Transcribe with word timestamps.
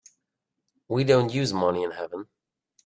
We 0.87 1.03
don't 1.03 1.31
use 1.31 1.53
money 1.53 1.83
in 1.83 1.91
heaven. 1.91 2.25